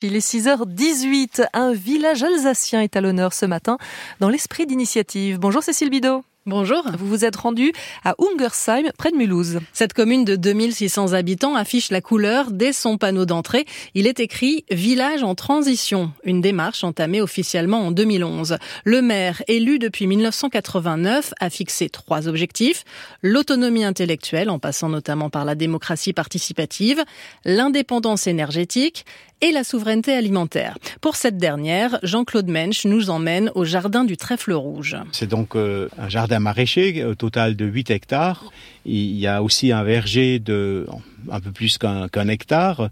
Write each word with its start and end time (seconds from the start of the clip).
Il 0.00 0.14
est 0.14 0.24
6h18. 0.24 1.44
Un 1.52 1.72
village 1.72 2.22
alsacien 2.22 2.82
est 2.82 2.94
à 2.94 3.00
l'honneur 3.00 3.32
ce 3.32 3.44
matin 3.44 3.78
dans 4.20 4.28
l'esprit 4.28 4.64
d'initiative. 4.64 5.40
Bonjour 5.40 5.60
Cécile 5.60 5.90
Bidot. 5.90 6.22
Bonjour. 6.48 6.84
Vous 6.96 7.08
vous 7.08 7.24
êtes 7.24 7.34
rendu 7.34 7.72
à 8.04 8.14
Ungersheim, 8.20 8.92
près 8.96 9.10
de 9.10 9.16
Mulhouse. 9.16 9.58
Cette 9.72 9.94
commune 9.94 10.24
de 10.24 10.36
2600 10.36 11.12
habitants 11.12 11.56
affiche 11.56 11.90
la 11.90 12.00
couleur 12.00 12.52
dès 12.52 12.72
son 12.72 12.98
panneau 12.98 13.26
d'entrée. 13.26 13.66
Il 13.94 14.06
est 14.06 14.20
écrit 14.20 14.64
Village 14.70 15.24
en 15.24 15.34
transition, 15.34 16.12
une 16.22 16.40
démarche 16.40 16.84
entamée 16.84 17.20
officiellement 17.20 17.88
en 17.88 17.90
2011. 17.90 18.58
Le 18.84 19.02
maire, 19.02 19.42
élu 19.48 19.80
depuis 19.80 20.06
1989, 20.06 21.34
a 21.40 21.50
fixé 21.50 21.88
trois 21.88 22.28
objectifs. 22.28 22.84
L'autonomie 23.22 23.82
intellectuelle, 23.82 24.48
en 24.48 24.60
passant 24.60 24.88
notamment 24.88 25.30
par 25.30 25.44
la 25.44 25.56
démocratie 25.56 26.12
participative, 26.12 27.02
l'indépendance 27.44 28.28
énergétique 28.28 29.04
et 29.40 29.52
la 29.52 29.64
souveraineté 29.64 30.14
alimentaire. 30.14 30.78
Pour 31.00 31.16
cette 31.16 31.36
dernière, 31.36 31.98
Jean-Claude 32.02 32.48
Mensch 32.48 32.86
nous 32.86 33.10
emmène 33.10 33.50
au 33.54 33.64
jardin 33.64 34.04
du 34.04 34.16
Trèfle 34.16 34.52
Rouge. 34.52 34.96
C'est 35.12 35.26
donc 35.26 35.56
euh, 35.56 35.88
un 35.98 36.08
jardin 36.08 36.35
maraîcher 36.40 37.04
au 37.04 37.14
total 37.14 37.56
de 37.56 37.64
8 37.64 37.90
hectares. 37.90 38.50
Il 38.84 39.16
y 39.16 39.26
a 39.26 39.42
aussi 39.42 39.72
un 39.72 39.82
verger 39.82 40.38
de 40.38 40.86
un 41.30 41.40
peu 41.40 41.50
plus 41.50 41.78
qu'un 41.78 42.28
hectare. 42.28 42.90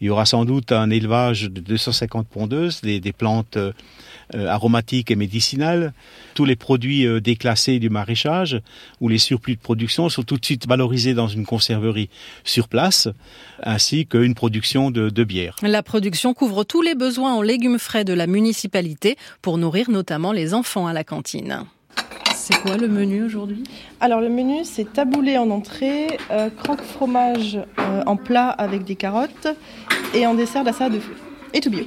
Il 0.00 0.06
y 0.06 0.10
aura 0.10 0.24
sans 0.24 0.44
doute 0.44 0.72
un 0.72 0.90
élevage 0.90 1.50
de 1.50 1.60
250 1.60 2.28
pondeuses, 2.28 2.80
des, 2.80 3.00
des 3.00 3.12
plantes 3.12 3.56
euh, 4.34 4.46
aromatiques 4.46 5.10
et 5.10 5.16
médicinales. 5.16 5.92
Tous 6.34 6.44
les 6.44 6.56
produits 6.56 7.06
euh, 7.06 7.20
déclassés 7.20 7.78
du 7.78 7.90
maraîchage 7.90 8.60
ou 9.00 9.08
les 9.08 9.18
surplus 9.18 9.56
de 9.56 9.60
production 9.60 10.08
sont 10.08 10.22
tout 10.22 10.36
de 10.36 10.44
suite 10.44 10.66
valorisés 10.66 11.12
dans 11.12 11.28
une 11.28 11.44
conserverie 11.44 12.08
sur 12.44 12.68
place, 12.68 13.08
ainsi 13.62 14.06
qu'une 14.06 14.34
production 14.34 14.90
de 14.90 15.24
bière. 15.24 15.56
La 15.62 15.82
production 15.82 16.34
couvre 16.34 16.64
tous 16.64 16.82
les 16.82 16.94
besoins 16.94 17.34
en 17.34 17.42
légumes 17.42 17.78
frais 17.78 18.04
de 18.04 18.14
la 18.14 18.26
municipalité 18.26 19.16
pour 19.42 19.58
nourrir 19.58 19.90
notamment 19.90 20.32
les 20.32 20.54
enfants 20.54 20.86
à 20.86 20.92
la 20.92 21.04
cantine. 21.04 21.64
C'est 22.44 22.60
quoi 22.60 22.76
le 22.76 22.88
menu 22.88 23.22
aujourd'hui? 23.22 23.62
Alors 24.00 24.20
le 24.20 24.28
menu 24.28 24.64
c'est 24.64 24.92
taboulé 24.92 25.38
en 25.38 25.48
entrée, 25.50 26.18
euh, 26.32 26.50
croque 26.50 26.82
fromage 26.82 27.56
euh, 27.78 28.02
en 28.04 28.16
plat 28.16 28.48
avec 28.48 28.82
des 28.82 28.96
carottes 28.96 29.46
et 30.12 30.26
en 30.26 30.34
dessert 30.34 30.64
la 30.64 30.72
salade 30.72 30.94
de 30.94 30.98
fruits. 30.98 31.14
Et 31.54 31.60
tout 31.60 31.70
bio. 31.70 31.84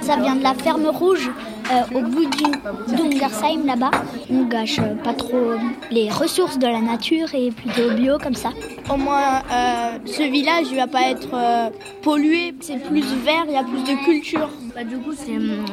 Ça 0.00 0.16
vient 0.16 0.34
de 0.34 0.42
la 0.42 0.54
ferme 0.54 0.86
rouge 0.86 1.30
euh, 1.70 1.98
au 1.98 2.02
bout 2.02 2.26
du 2.26 2.96
d'Ungersheim 2.96 3.66
là-bas. 3.66 3.90
On 4.30 4.44
gâche 4.44 4.78
euh, 4.78 4.94
pas 5.02 5.14
trop 5.14 5.54
les 5.90 6.10
ressources 6.10 6.58
de 6.58 6.66
la 6.66 6.80
nature 6.80 7.34
et 7.34 7.50
plutôt 7.50 7.90
bio 7.94 8.18
comme 8.18 8.34
ça. 8.34 8.50
Au 8.90 8.96
moins, 8.96 9.42
euh, 9.52 9.98
ce 10.06 10.22
village 10.22 10.66
il 10.70 10.76
va 10.76 10.86
pas 10.86 11.10
être 11.10 11.34
euh, 11.34 11.70
pollué. 12.02 12.54
C'est 12.60 12.82
plus 12.82 13.02
vert, 13.24 13.44
il 13.46 13.52
y 13.52 13.56
a 13.56 13.64
plus 13.64 13.82
de 13.82 14.04
culture. 14.04 14.50
Bah, 14.74 14.84
du 14.84 14.98
coup, 14.98 15.12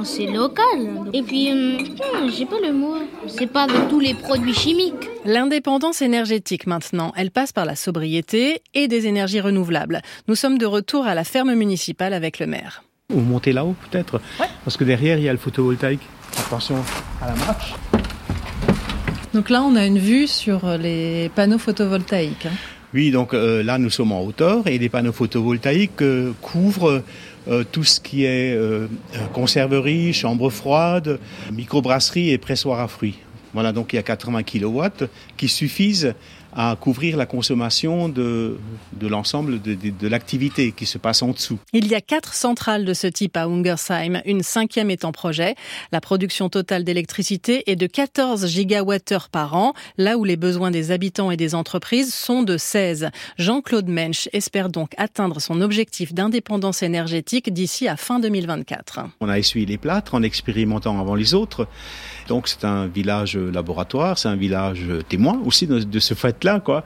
c'est, 0.04 0.26
local. 0.26 1.10
Et 1.14 1.22
puis, 1.22 1.52
hum, 1.52 1.78
j'ai 2.36 2.46
pas 2.46 2.60
le 2.60 2.74
mot. 2.74 2.96
C'est 3.28 3.48
pas 3.48 3.64
avec 3.64 3.88
tous 3.90 4.00
les 4.00 4.14
produits 4.14 4.54
chimiques. 4.54 5.10
L'indépendance 5.26 6.02
énergétique 6.02 6.68
maintenant, 6.68 7.12
elle 7.16 7.32
passe 7.32 7.52
par 7.52 7.66
la 7.66 7.76
sobriété 7.76 8.62
et 8.74 8.88
des 8.88 9.08
énergies 9.08 9.42
renouvelables. 9.42 10.02
Nous 10.28 10.36
sommes 10.36 10.58
de 10.58 10.66
retour 10.66 11.06
à 11.06 11.16
la 11.16 11.24
ferme 11.24 11.54
municipale 11.54 12.14
avec 12.14 12.40
le 12.40 12.48
maire. 12.48 12.85
Vous 13.14 13.22
montez 13.22 13.54
là-haut 13.54 13.76
peut-être 13.92 14.20
Parce 14.64 14.78
que 14.78 14.84
derrière 14.84 15.18
il 15.20 15.24
y 15.26 15.30
a 15.30 15.32
le 15.32 15.38
photovoltaïque. 15.38 16.02
Attention 16.40 16.76
à 17.22 17.28
la 17.28 17.36
marche. 17.36 17.76
Donc 19.34 19.50
là, 19.50 19.62
on 19.64 19.76
a 19.76 19.86
une 19.86 20.00
vue 20.00 20.28
sur 20.28 20.78
les 20.78 21.30
panneaux 21.36 21.60
photovoltaïques. 21.60 22.48
hein. 22.48 22.56
Oui, 22.96 23.12
donc 23.12 23.34
euh, 23.34 23.62
là 23.62 23.78
nous 23.78 23.90
sommes 23.90 24.12
en 24.14 24.22
hauteur 24.24 24.66
et 24.68 24.78
les 24.80 24.90
panneaux 24.90 25.12
photovoltaïques 25.12 26.02
euh, 26.02 26.32
couvrent 26.42 27.04
euh, 27.50 27.64
tout 27.70 27.84
ce 27.84 28.00
qui 28.00 28.24
est 28.24 28.56
euh, 28.56 28.88
conserverie, 29.34 30.12
chambre 30.14 30.50
froide, 30.50 31.20
microbrasserie 31.52 32.32
et 32.32 32.38
pressoir 32.40 32.80
à 32.80 32.88
fruits. 32.88 33.20
Voilà, 33.54 33.72
donc 33.72 33.94
il 33.94 33.98
y 33.98 34.00
a 34.00 34.04
80 34.04 34.44
kilowatts 34.44 35.04
qui 35.38 35.48
suffisent 35.48 36.14
à 36.56 36.76
couvrir 36.80 37.18
la 37.18 37.26
consommation 37.26 38.10
de, 38.10 38.58
de 38.94 39.08
l'ensemble 39.08 39.62
de, 39.62 39.76
de, 39.76 39.90
de 39.90 40.08
l'activité 40.08 40.72
qui 40.72 40.86
se 40.86 40.98
passe 40.98 41.22
en 41.22 41.32
dessous. 41.32 41.60
Il 41.74 41.88
y 41.88 41.96
a 41.96 42.02
quatre 42.02 42.34
centrales 42.34 42.86
de 42.86 42.94
ce 42.94 43.08
type 43.08 43.38
à 43.38 43.46
Ungersheim, 43.46 44.22
une 44.26 44.44
cinquième 44.44 44.90
est 44.90 45.06
en 45.06 45.12
projet. 45.12 45.56
La 45.92 46.02
production 46.02 46.50
totale 46.50 46.84
d'électricité 46.84 47.70
est 47.70 47.76
de 47.76 47.88
14 47.88 48.48
gigawattheures 48.48 49.30
par 49.30 49.56
an, 49.56 49.74
là 49.98 50.18
où 50.18 50.24
les 50.24 50.38
besoins 50.38 50.72
des 50.72 50.92
habitants 50.92 51.32
et 51.32 51.38
des 51.38 51.56
entreprises 51.56 52.14
sont 52.14 52.44
de 52.44 52.58
16. 52.58 53.10
Jean-Claude 53.38 53.88
Mensch 53.88 54.30
espère 54.34 54.70
donc 54.70 54.92
atteindre 54.98 55.42
son 55.42 55.62
objectif 55.62 56.14
d'indépendance 56.14 56.84
énergétique 56.84 57.52
d'ici 57.52 57.88
à 57.88 57.98
fin 57.98 58.20
2024. 58.20 59.02
On 59.20 59.30
a 59.30 59.38
essuyé 59.38 59.66
les 59.66 59.78
plâtres 59.78 60.16
en 60.16 60.24
expérimentant 60.24 61.00
avant 61.00 61.16
les 61.16 61.34
autres. 61.34 61.68
Donc 62.28 62.48
c'est 62.48 62.66
un 62.66 62.88
village 62.88 63.38
laboratoire, 63.38 64.18
c'est 64.18 64.30
un 64.30 64.36
village 64.36 64.86
témoin 65.10 65.40
aussi 65.46 65.68
de, 65.68 66.00
ce 66.00 66.14
quoi. 66.60 66.84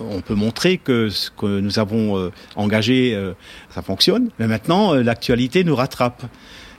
On 0.00 0.20
peut 0.20 0.34
montrer 0.34 0.78
que 0.78 1.08
ce 1.08 1.30
que 1.30 1.60
nous 1.60 1.78
avons 1.78 2.18
euh, 2.18 2.30
engagé, 2.56 3.14
euh, 3.14 3.32
ça 3.74 3.82
fonctionne. 3.82 4.30
Mais 4.38 4.46
maintenant, 4.46 4.94
euh, 4.94 5.02
l'actualité 5.02 5.64
nous 5.64 5.74
rattrape. 5.74 6.24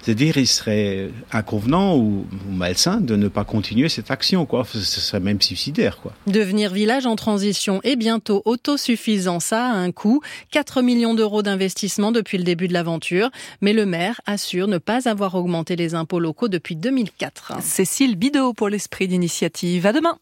C'est-à-dire, 0.01 0.37
il 0.37 0.47
serait 0.47 1.09
inconvenant 1.33 1.97
ou, 1.97 2.25
ou, 2.31 2.51
malsain 2.51 3.01
de 3.01 3.17
ne 3.17 3.27
pas 3.27 3.43
continuer 3.43 3.89
cette 3.89 4.11
action, 4.11 4.45
quoi. 4.45 4.63
Ce 4.65 4.79
serait 4.79 5.19
même 5.19 5.41
suicidaire, 5.41 5.97
quoi. 5.97 6.13
Devenir 6.25 6.71
village 6.71 7.05
en 7.05 7.17
transition 7.17 7.81
et 7.83 7.97
bientôt 7.97 8.41
autosuffisant, 8.45 9.41
ça 9.41 9.65
a 9.65 9.73
un 9.73 9.91
coût. 9.91 10.21
4 10.51 10.81
millions 10.81 11.15
d'euros 11.15 11.41
d'investissement 11.41 12.13
depuis 12.13 12.37
le 12.37 12.45
début 12.45 12.69
de 12.69 12.73
l'aventure. 12.73 13.29
Mais 13.59 13.73
le 13.73 13.85
maire 13.85 14.21
assure 14.25 14.69
ne 14.69 14.77
pas 14.77 15.09
avoir 15.09 15.35
augmenté 15.35 15.75
les 15.75 15.95
impôts 15.95 16.21
locaux 16.21 16.47
depuis 16.47 16.77
2004. 16.77 17.61
Cécile 17.61 18.15
Bidot 18.15 18.53
pour 18.53 18.69
l'esprit 18.69 19.09
d'initiative. 19.09 19.85
À 19.85 19.91
demain. 19.91 20.17